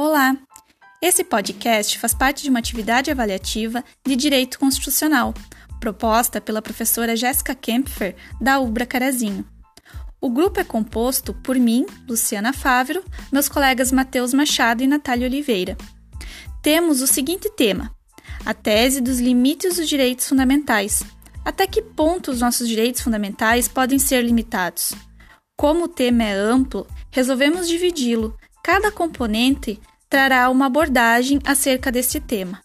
Olá! 0.00 0.38
Esse 1.02 1.24
podcast 1.24 1.98
faz 1.98 2.14
parte 2.14 2.44
de 2.44 2.50
uma 2.50 2.60
atividade 2.60 3.10
avaliativa 3.10 3.82
de 4.06 4.14
Direito 4.14 4.56
Constitucional, 4.56 5.34
proposta 5.80 6.40
pela 6.40 6.62
professora 6.62 7.16
Jéssica 7.16 7.52
Kempfer, 7.52 8.14
da 8.40 8.60
UBRA 8.60 8.86
Carazinho. 8.86 9.44
O 10.20 10.30
grupo 10.30 10.60
é 10.60 10.62
composto 10.62 11.34
por 11.34 11.56
mim, 11.56 11.84
Luciana 12.08 12.52
Fávero, 12.52 13.02
meus 13.32 13.48
colegas 13.48 13.90
Matheus 13.90 14.32
Machado 14.32 14.84
e 14.84 14.86
Natália 14.86 15.26
Oliveira. 15.26 15.76
Temos 16.62 17.02
o 17.02 17.06
seguinte 17.08 17.50
tema: 17.56 17.92
a 18.46 18.54
tese 18.54 19.00
dos 19.00 19.18
limites 19.18 19.78
dos 19.78 19.88
direitos 19.88 20.28
fundamentais. 20.28 21.02
Até 21.44 21.66
que 21.66 21.82
ponto 21.82 22.30
os 22.30 22.40
nossos 22.40 22.68
direitos 22.68 23.00
fundamentais 23.00 23.66
podem 23.66 23.98
ser 23.98 24.24
limitados? 24.24 24.94
Como 25.56 25.86
o 25.86 25.88
tema 25.88 26.22
é 26.22 26.34
amplo, 26.34 26.86
resolvemos 27.10 27.66
dividi-lo. 27.66 28.38
Cada 28.68 28.92
componente 28.92 29.80
trará 30.10 30.50
uma 30.50 30.66
abordagem 30.66 31.40
acerca 31.42 31.90
deste 31.90 32.20
tema. 32.20 32.62